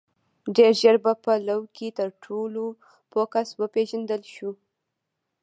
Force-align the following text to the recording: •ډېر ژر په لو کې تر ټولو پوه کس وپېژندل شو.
•ډېر 0.55 0.71
ژر 0.81 0.95
په 1.23 1.33
لو 1.47 1.61
کې 1.75 1.87
تر 1.99 2.09
ټولو 2.23 2.63
پوه 3.11 3.25
کس 3.33 3.49
وپېژندل 3.61 4.21
شو. 4.33 4.51